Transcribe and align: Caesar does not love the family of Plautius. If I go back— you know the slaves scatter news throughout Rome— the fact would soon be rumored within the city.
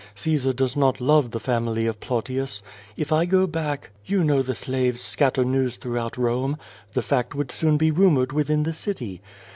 Caesar 0.15 0.51
does 0.51 0.75
not 0.75 0.99
love 0.99 1.29
the 1.29 1.39
family 1.39 1.85
of 1.85 1.99
Plautius. 1.99 2.63
If 2.97 3.11
I 3.11 3.25
go 3.25 3.45
back— 3.45 3.91
you 4.07 4.23
know 4.23 4.41
the 4.41 4.55
slaves 4.55 4.99
scatter 4.99 5.45
news 5.45 5.75
throughout 5.75 6.17
Rome— 6.17 6.57
the 6.95 7.03
fact 7.03 7.35
would 7.35 7.51
soon 7.51 7.77
be 7.77 7.91
rumored 7.91 8.33
within 8.33 8.63
the 8.63 8.73
city. 8.73 9.21